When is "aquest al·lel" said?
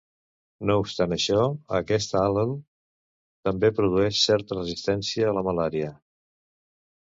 1.79-2.55